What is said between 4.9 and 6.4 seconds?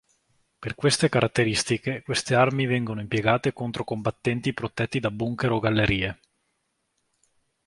da bunker o gallerie.